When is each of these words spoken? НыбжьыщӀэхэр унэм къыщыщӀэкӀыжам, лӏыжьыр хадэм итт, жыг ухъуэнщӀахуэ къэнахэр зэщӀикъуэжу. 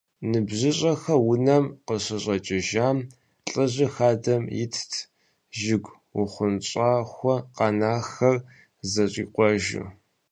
НыбжьыщӀэхэр 0.29 1.19
унэм 1.31 1.65
къыщыщӀэкӀыжам, 1.85 2.97
лӏыжьыр 3.51 3.91
хадэм 3.95 4.43
итт, 4.63 4.93
жыг 5.59 5.85
ухъуэнщӀахуэ 6.19 7.35
къэнахэр 7.55 8.35
зэщӀикъуэжу. 8.91 9.87